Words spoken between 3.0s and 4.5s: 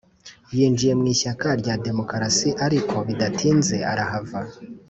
bidatinze arahava.